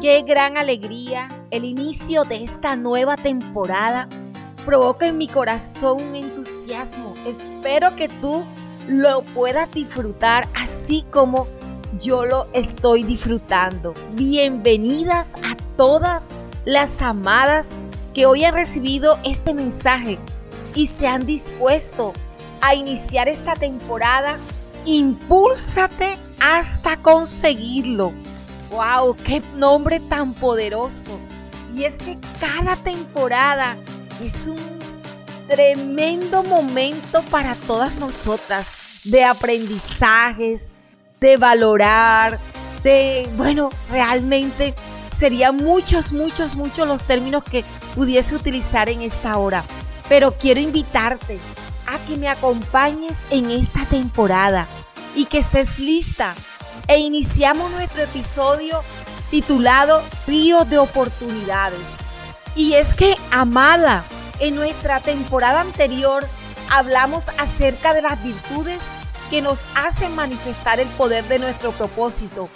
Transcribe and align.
Qué 0.00 0.22
gran 0.22 0.56
alegría 0.56 1.28
el 1.50 1.66
inicio 1.66 2.24
de 2.24 2.42
esta 2.42 2.74
nueva 2.74 3.16
temporada 3.16 4.08
provoca 4.64 5.06
en 5.06 5.18
mi 5.18 5.28
corazón 5.28 6.02
un 6.02 6.14
entusiasmo. 6.14 7.12
Espero 7.26 7.94
que 7.96 8.08
tú 8.08 8.42
lo 8.88 9.20
puedas 9.20 9.70
disfrutar 9.72 10.48
así 10.54 11.04
como 11.10 11.46
yo 12.00 12.24
lo 12.24 12.46
estoy 12.54 13.02
disfrutando. 13.02 13.92
Bienvenidas 14.12 15.34
a 15.44 15.54
todas 15.76 16.28
las 16.64 17.02
amadas 17.02 17.76
que 18.14 18.24
hoy 18.24 18.44
han 18.44 18.54
recibido 18.54 19.18
este 19.22 19.52
mensaje 19.52 20.18
y 20.74 20.86
se 20.86 21.08
han 21.08 21.26
dispuesto 21.26 22.14
a 22.62 22.74
iniciar 22.74 23.28
esta 23.28 23.54
temporada. 23.54 24.38
Impúlsate 24.86 26.16
hasta 26.40 26.96
conseguirlo. 26.96 28.14
¡Wow! 28.70 29.16
¡Qué 29.24 29.42
nombre 29.56 30.00
tan 30.00 30.34
poderoso! 30.34 31.18
Y 31.74 31.84
es 31.84 31.96
que 31.98 32.18
cada 32.40 32.76
temporada 32.76 33.76
es 34.22 34.46
un 34.46 34.58
tremendo 35.48 36.42
momento 36.42 37.22
para 37.30 37.54
todas 37.54 37.94
nosotras 37.96 38.72
de 39.04 39.24
aprendizajes, 39.24 40.70
de 41.20 41.36
valorar, 41.36 42.38
de, 42.82 43.28
bueno, 43.36 43.70
realmente 43.90 44.74
serían 45.16 45.56
muchos, 45.56 46.12
muchos, 46.12 46.54
muchos 46.54 46.86
los 46.86 47.02
términos 47.02 47.44
que 47.44 47.64
pudiese 47.94 48.34
utilizar 48.34 48.88
en 48.88 49.02
esta 49.02 49.36
hora. 49.38 49.64
Pero 50.08 50.32
quiero 50.32 50.60
invitarte 50.60 51.38
a 51.86 51.98
que 52.06 52.16
me 52.16 52.28
acompañes 52.28 53.24
en 53.30 53.50
esta 53.50 53.84
temporada 53.86 54.66
y 55.14 55.26
que 55.26 55.38
estés 55.38 55.78
lista. 55.78 56.34
E 56.90 56.98
iniciamos 56.98 57.70
nuestro 57.70 58.02
episodio 58.02 58.82
titulado 59.30 60.02
Río 60.26 60.64
de 60.64 60.78
Oportunidades. 60.78 61.94
Y 62.56 62.72
es 62.72 62.94
que, 62.94 63.14
amada, 63.30 64.02
en 64.40 64.56
nuestra 64.56 64.98
temporada 64.98 65.60
anterior 65.60 66.26
hablamos 66.68 67.28
acerca 67.38 67.94
de 67.94 68.02
las 68.02 68.20
virtudes 68.24 68.80
que 69.30 69.40
nos 69.40 69.66
hacen 69.76 70.16
manifestar 70.16 70.80
el 70.80 70.88
poder 70.88 71.22
de 71.26 71.38
nuestro 71.38 71.70
propósito. 71.70 72.48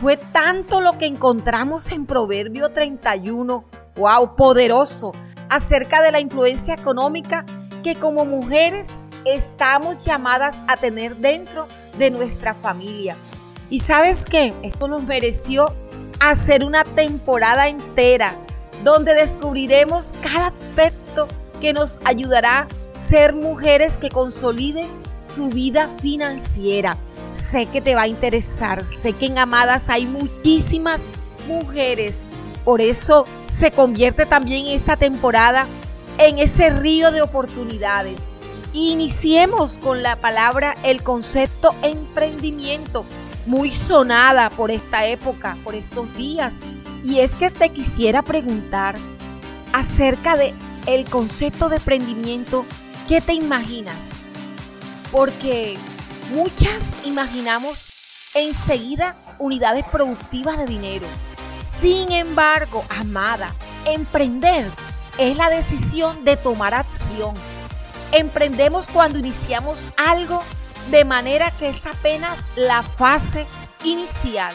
Fue 0.00 0.16
tanto 0.16 0.80
lo 0.80 0.98
que 0.98 1.06
encontramos 1.06 1.88
en 1.92 2.06
Proverbio 2.06 2.70
31, 2.70 3.64
wow, 3.94 4.34
poderoso, 4.34 5.12
acerca 5.48 6.02
de 6.02 6.10
la 6.10 6.18
influencia 6.18 6.74
económica 6.74 7.46
que 7.84 7.94
como 7.94 8.24
mujeres 8.24 8.96
estamos 9.24 10.04
llamadas 10.04 10.56
a 10.66 10.76
tener 10.76 11.18
dentro 11.18 11.68
de 11.96 12.10
nuestra 12.10 12.52
familia. 12.52 13.16
Y 13.68 13.80
sabes 13.80 14.24
qué, 14.24 14.54
esto 14.62 14.86
nos 14.86 15.02
mereció 15.02 15.72
hacer 16.20 16.64
una 16.64 16.84
temporada 16.84 17.68
entera 17.68 18.36
donde 18.84 19.14
descubriremos 19.14 20.12
cada 20.22 20.48
aspecto 20.48 21.26
que 21.60 21.72
nos 21.72 21.98
ayudará 22.04 22.60
a 22.60 22.68
ser 22.96 23.34
mujeres 23.34 23.96
que 23.96 24.10
consoliden 24.10 24.86
su 25.20 25.48
vida 25.48 25.90
financiera. 26.00 26.96
Sé 27.32 27.66
que 27.66 27.80
te 27.80 27.94
va 27.94 28.02
a 28.02 28.08
interesar, 28.08 28.84
sé 28.84 29.12
que 29.12 29.26
en 29.26 29.38
Amadas 29.38 29.90
hay 29.90 30.06
muchísimas 30.06 31.00
mujeres. 31.48 32.24
Por 32.64 32.80
eso 32.80 33.26
se 33.48 33.70
convierte 33.70 34.26
también 34.26 34.66
esta 34.66 34.96
temporada 34.96 35.66
en 36.18 36.38
ese 36.38 36.70
río 36.70 37.10
de 37.10 37.22
oportunidades. 37.22 38.24
Iniciemos 38.72 39.78
con 39.78 40.02
la 40.02 40.16
palabra, 40.16 40.76
el 40.82 41.02
concepto 41.02 41.74
emprendimiento, 41.82 43.04
muy 43.46 43.72
sonada 43.72 44.50
por 44.50 44.70
esta 44.70 45.06
época, 45.06 45.56
por 45.64 45.74
estos 45.74 46.14
días. 46.16 46.58
Y 47.02 47.20
es 47.20 47.34
que 47.34 47.50
te 47.50 47.70
quisiera 47.70 48.22
preguntar 48.22 48.96
acerca 49.72 50.36
de 50.36 50.54
el 50.86 51.04
concepto 51.04 51.68
de 51.68 51.76
emprendimiento, 51.76 52.64
¿qué 53.08 53.20
te 53.20 53.32
imaginas? 53.32 54.08
porque 55.10 55.76
muchas 56.34 56.94
imaginamos 57.04 57.92
enseguida 58.34 59.16
unidades 59.38 59.84
productivas 59.86 60.58
de 60.58 60.66
dinero. 60.66 61.06
Sin 61.64 62.12
embargo, 62.12 62.84
amada, 62.88 63.54
emprender 63.86 64.66
es 65.18 65.36
la 65.36 65.48
decisión 65.48 66.24
de 66.24 66.36
tomar 66.36 66.74
acción. 66.74 67.34
Emprendemos 68.12 68.86
cuando 68.88 69.18
iniciamos 69.18 69.88
algo 69.96 70.42
de 70.90 71.04
manera 71.04 71.50
que 71.52 71.68
es 71.68 71.86
apenas 71.86 72.38
la 72.56 72.82
fase 72.82 73.46
inicial. 73.84 74.54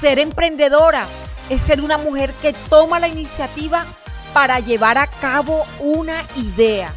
Ser 0.00 0.18
emprendedora 0.18 1.06
es 1.48 1.60
ser 1.60 1.80
una 1.80 1.98
mujer 1.98 2.32
que 2.42 2.52
toma 2.68 3.00
la 3.00 3.08
iniciativa 3.08 3.84
para 4.32 4.60
llevar 4.60 4.98
a 4.98 5.06
cabo 5.06 5.66
una 5.80 6.22
idea 6.36 6.92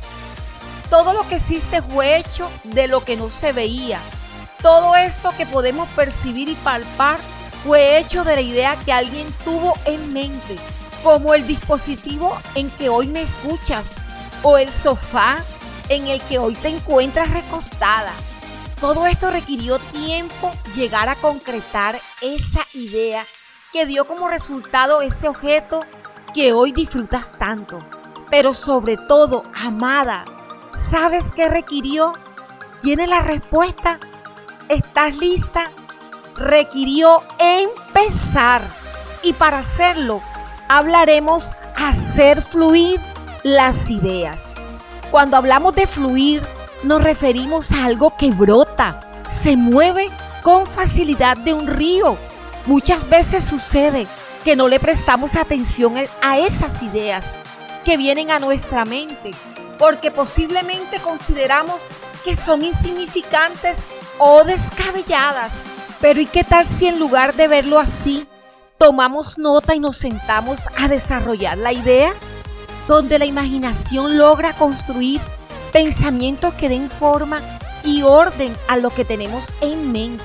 todo 0.94 1.14
lo 1.14 1.28
que 1.28 1.38
existe 1.38 1.82
fue 1.82 2.18
hecho 2.18 2.52
de 2.66 2.88
lo 2.88 3.04
que 3.04 3.18
no 3.18 3.32
se 3.32 3.52
veía. 3.52 4.00
Todo 4.62 4.96
esto 4.96 5.34
que 5.36 5.48
podemos 5.48 5.90
percibir 5.90 6.50
y 6.50 6.54
palpar 6.54 7.18
fue 7.66 7.98
hecho 7.98 8.24
de 8.24 8.36
la 8.36 8.42
idea 8.42 8.78
que 8.86 8.94
alguien 8.94 9.26
tuvo 9.44 9.74
en 9.86 10.14
mente, 10.14 10.56
como 11.04 11.34
el 11.34 11.48
dispositivo 11.48 12.38
en 12.54 12.70
que 12.70 12.90
hoy 12.90 13.08
me 13.08 13.24
escuchas 13.24 13.94
o 14.44 14.60
el 14.60 14.72
sofá 14.72 15.44
en 15.90 16.10
el 16.10 16.22
que 16.22 16.38
hoy 16.38 16.54
te 16.54 16.68
encuentras 16.68 17.32
recostada. 17.32 18.12
Todo 18.84 19.08
esto 19.08 19.32
requirió 19.32 19.80
tiempo 19.80 20.52
llegar 20.76 21.08
a 21.08 21.16
concretar 21.16 21.98
esa 22.20 22.60
idea 22.74 23.24
que 23.72 23.86
dio 23.86 24.06
como 24.06 24.28
resultado 24.28 25.02
ese 25.02 25.30
objeto 25.30 25.86
que 26.34 26.52
hoy 26.52 26.74
disfrutas 26.74 27.32
tanto. 27.40 27.80
Pero 28.30 28.54
sobre 28.54 28.98
todo, 28.98 29.46
amada, 29.56 30.26
¿Sabes 30.74 31.32
qué 31.32 31.48
requirió? 31.48 32.12
¿Tiene 32.82 33.08
la 33.08 33.22
respuesta? 33.22 34.02
¿Estás 34.68 35.16
lista? 35.16 35.72
Requirió 36.36 37.24
empezar. 37.40 38.62
Y 39.22 39.32
para 39.32 39.60
hacerlo, 39.60 40.22
hablaremos 40.68 41.56
hacer 41.78 42.42
fluir 42.42 43.00
las 43.44 43.90
ideas. 43.90 44.52
Cuando 45.10 45.38
hablamos 45.38 45.74
de 45.74 45.88
fluir, 45.88 46.42
nos 46.84 47.04
referimos 47.04 47.72
a 47.72 47.86
algo 47.86 48.16
que 48.18 48.32
brota, 48.32 49.24
se 49.28 49.56
mueve 49.56 50.10
con 50.42 50.68
facilidad 50.68 51.38
de 51.38 51.54
un 51.54 51.68
río. 51.68 52.18
Muchas 52.66 53.10
veces 53.10 53.44
sucede 53.44 54.08
que 54.44 54.56
no 54.56 54.68
le 54.68 54.80
prestamos 54.80 55.36
atención 55.36 55.96
a 56.22 56.40
esas 56.40 56.82
ideas 56.84 57.34
que 57.86 57.98
vienen 57.98 58.32
a 58.32 58.40
nuestra 58.40 58.86
mente 58.86 59.32
porque 59.84 60.12
posiblemente 60.12 61.00
consideramos 61.00 61.90
que 62.24 62.36
son 62.36 62.64
insignificantes 62.64 63.84
o 64.18 64.44
descabelladas. 64.44 65.62
Pero 66.00 66.22
¿y 66.22 66.26
qué 66.26 66.44
tal 66.44 66.68
si 66.68 66.88
en 66.88 67.00
lugar 67.00 67.34
de 67.36 67.48
verlo 67.48 67.80
así, 67.80 68.28
tomamos 68.78 69.38
nota 69.38 69.76
y 69.76 69.80
nos 69.80 69.98
sentamos 69.98 70.68
a 70.78 70.88
desarrollar 70.88 71.58
la 71.58 71.74
idea? 71.74 72.14
Donde 72.88 73.20
la 73.20 73.26
imaginación 73.26 74.18
logra 74.18 74.54
construir 74.54 75.22
pensamientos 75.74 76.54
que 76.54 76.70
den 76.70 76.90
forma 76.90 77.42
y 77.84 78.04
orden 78.04 78.56
a 78.70 78.78
lo 78.78 78.92
que 78.92 79.04
tenemos 79.04 79.56
en 79.60 79.92
mente. 79.92 80.24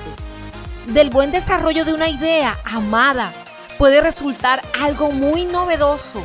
Del 0.87 1.09
buen 1.09 1.31
desarrollo 1.31 1.83
de 1.83 1.93
una 1.93 2.07
idea 2.07 2.57
amada 2.63 3.33
puede 3.77 3.99
resultar 3.99 4.61
algo 4.79 5.11
muy 5.11 5.45
novedoso 5.45 6.23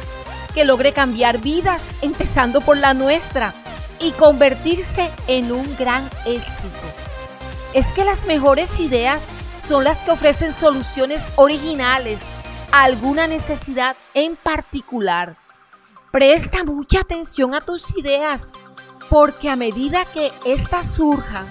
que 0.54 0.64
logre 0.64 0.92
cambiar 0.92 1.38
vidas, 1.38 1.90
empezando 2.02 2.60
por 2.60 2.76
la 2.76 2.94
nuestra, 2.94 3.52
y 3.98 4.12
convertirse 4.12 5.10
en 5.26 5.50
un 5.50 5.76
gran 5.76 6.08
éxito. 6.26 6.68
Es 7.72 7.92
que 7.92 8.04
las 8.04 8.26
mejores 8.26 8.78
ideas 8.78 9.28
son 9.60 9.84
las 9.84 10.02
que 10.02 10.10
ofrecen 10.10 10.52
soluciones 10.52 11.24
originales 11.36 12.22
a 12.70 12.84
alguna 12.84 13.26
necesidad 13.26 13.96
en 14.12 14.36
particular. 14.36 15.36
Presta 16.12 16.64
mucha 16.64 17.00
atención 17.00 17.54
a 17.54 17.60
tus 17.60 17.96
ideas, 17.96 18.52
porque 19.10 19.48
a 19.48 19.56
medida 19.56 20.04
que 20.04 20.32
éstas 20.44 20.94
surjan, 20.94 21.46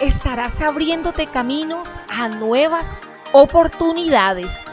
estarás 0.00 0.60
abriéndote 0.60 1.26
caminos 1.26 1.98
a 2.08 2.28
nuevas 2.28 2.92
oportunidades. 3.32 4.64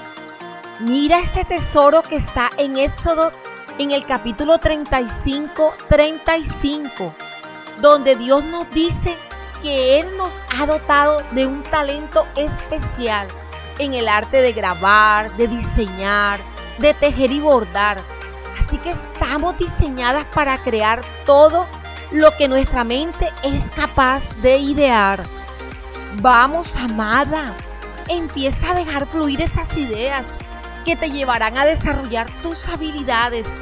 Mira 0.79 1.19
este 1.19 1.45
tesoro 1.45 2.03
que 2.03 2.15
está 2.15 2.49
en 2.57 2.77
Éxodo 2.77 3.31
en 3.77 3.91
el 3.91 4.05
capítulo 4.05 4.57
35, 4.57 5.73
35, 5.89 7.15
donde 7.81 8.15
Dios 8.15 8.43
nos 8.45 8.69
dice 8.71 9.17
que 9.61 9.99
Él 9.99 10.17
nos 10.17 10.43
ha 10.57 10.65
dotado 10.65 11.21
de 11.31 11.47
un 11.47 11.63
talento 11.63 12.27
especial 12.35 13.27
en 13.79 13.93
el 13.93 14.07
arte 14.07 14.41
de 14.41 14.53
grabar, 14.53 15.35
de 15.37 15.47
diseñar, 15.47 16.39
de 16.79 16.93
tejer 16.93 17.31
y 17.31 17.39
bordar. 17.39 18.01
Así 18.59 18.77
que 18.77 18.91
estamos 18.91 19.57
diseñadas 19.57 20.25
para 20.33 20.57
crear 20.59 21.01
todo 21.25 21.65
lo 22.11 22.35
que 22.37 22.47
nuestra 22.47 22.83
mente 22.83 23.31
es 23.43 23.71
capaz 23.71 24.33
de 24.41 24.57
idear. 24.57 25.23
Vamos, 26.21 26.75
amada, 26.75 27.55
empieza 28.07 28.71
a 28.71 28.75
dejar 28.75 29.07
fluir 29.07 29.41
esas 29.41 29.75
ideas 29.77 30.37
que 30.85 30.95
te 30.95 31.09
llevarán 31.09 31.57
a 31.57 31.65
desarrollar 31.65 32.29
tus 32.41 32.67
habilidades. 32.67 33.57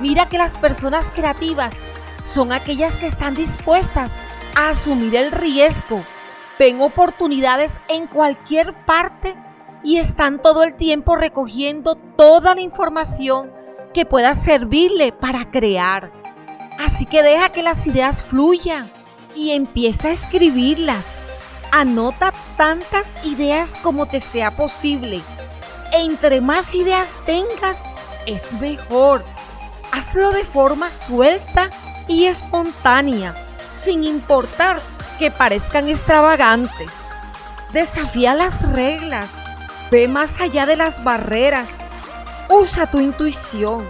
Mira 0.00 0.28
que 0.28 0.38
las 0.38 0.56
personas 0.56 1.10
creativas 1.14 1.80
son 2.22 2.52
aquellas 2.52 2.96
que 2.96 3.06
están 3.06 3.34
dispuestas 3.34 4.12
a 4.54 4.70
asumir 4.70 5.16
el 5.16 5.32
riesgo, 5.32 6.02
ven 6.58 6.80
oportunidades 6.80 7.80
en 7.88 8.06
cualquier 8.06 8.74
parte 8.84 9.34
y 9.82 9.96
están 9.96 10.40
todo 10.40 10.62
el 10.62 10.74
tiempo 10.74 11.16
recogiendo 11.16 11.96
toda 11.96 12.54
la 12.54 12.60
información 12.60 13.50
que 13.92 14.06
pueda 14.06 14.34
servirle 14.34 15.12
para 15.12 15.50
crear. 15.50 16.21
Así 16.84 17.06
que 17.06 17.22
deja 17.22 17.50
que 17.50 17.62
las 17.62 17.86
ideas 17.86 18.24
fluyan 18.24 18.90
y 19.36 19.52
empieza 19.52 20.08
a 20.08 20.12
escribirlas. 20.12 21.22
Anota 21.70 22.32
tantas 22.56 23.24
ideas 23.24 23.70
como 23.82 24.06
te 24.06 24.18
sea 24.18 24.50
posible. 24.50 25.22
Entre 25.92 26.40
más 26.40 26.74
ideas 26.74 27.18
tengas, 27.24 27.82
es 28.26 28.54
mejor. 28.54 29.24
Hazlo 29.92 30.32
de 30.32 30.42
forma 30.42 30.90
suelta 30.90 31.70
y 32.08 32.24
espontánea, 32.24 33.36
sin 33.70 34.02
importar 34.02 34.80
que 35.20 35.30
parezcan 35.30 35.88
extravagantes. 35.88 37.06
Desafía 37.72 38.34
las 38.34 38.60
reglas, 38.72 39.34
ve 39.90 40.08
más 40.08 40.40
allá 40.40 40.66
de 40.66 40.76
las 40.76 41.04
barreras, 41.04 41.76
usa 42.48 42.90
tu 42.90 42.98
intuición, 43.00 43.88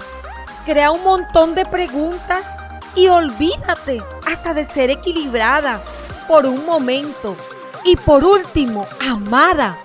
crea 0.67 0.91
un 0.91 1.03
montón 1.03 1.55
de 1.55 1.65
preguntas 1.65 2.59
y 2.95 3.09
olvídate 3.09 4.03
hasta 4.27 4.55
de 4.55 4.65
ser 4.65 4.91
equilibrada 4.91 5.81
por 6.29 6.47
un 6.47 6.65
momento. 6.65 7.37
Y 7.85 7.97
por 7.97 8.25
último, 8.25 8.87
amada, 9.01 9.79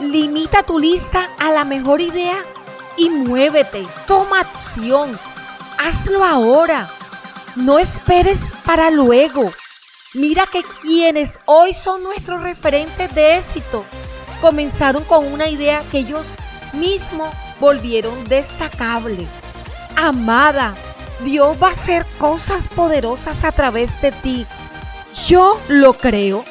limita 0.00 0.62
tu 0.62 0.78
lista 0.78 1.30
a 1.38 1.50
la 1.52 1.64
mejor 1.64 2.00
idea 2.00 2.36
y 2.96 3.10
muévete, 3.10 3.86
toma 4.06 4.40
acción, 4.40 5.18
hazlo 5.78 6.24
ahora. 6.24 6.90
No 7.56 7.78
esperes 7.78 8.42
para 8.64 8.90
luego. 8.90 9.52
Mira 10.14 10.46
que 10.46 10.62
quienes 10.82 11.38
hoy 11.44 11.74
son 11.74 12.02
nuestros 12.02 12.42
referentes 12.42 13.14
de 13.14 13.36
éxito 13.36 13.84
comenzaron 14.40 15.04
con 15.04 15.32
una 15.32 15.48
idea 15.48 15.82
que 15.90 15.98
ellos 15.98 16.34
mismos 16.72 17.28
volvieron 17.60 18.24
destacable. 18.24 19.26
Amada, 19.96 20.74
Dios 21.20 21.56
va 21.60 21.68
a 21.68 21.72
hacer 21.72 22.06
cosas 22.18 22.68
poderosas 22.68 23.44
a 23.44 23.52
través 23.52 24.00
de 24.00 24.12
ti. 24.12 24.46
Yo 25.26 25.58
lo 25.68 25.94
creo. 25.94 26.44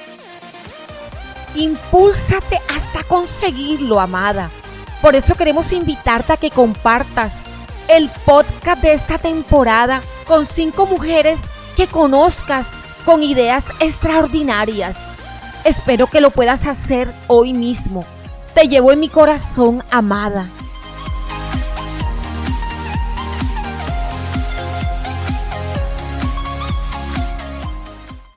Impúlsate 1.56 2.60
hasta 2.76 3.04
conseguirlo, 3.04 4.00
amada. 4.00 4.50
Por 5.02 5.16
eso 5.16 5.36
queremos 5.36 5.72
invitarte 5.72 6.34
a 6.34 6.38
que 6.38 6.52
compartas 6.52 7.38
el 7.88 8.10
podcast 8.26 8.82
de 8.82 8.94
esta 8.94 9.18
temporada 9.18 10.02
con 10.26 10.46
cinco 10.46 10.86
mujeres 10.86 11.42
que 11.78 11.88
conozcas 11.88 12.74
con 13.06 13.24
ideas 13.24 13.70
extraordinarias. 13.80 15.06
Espero 15.64 16.08
que 16.08 16.20
lo 16.20 16.32
puedas 16.32 16.66
hacer 16.68 17.14
hoy 17.28 17.54
mismo. 17.54 18.06
Te 18.54 18.68
llevo 18.68 18.92
en 18.92 19.00
mi 19.00 19.08
corazón, 19.08 19.84
amada. 19.90 20.50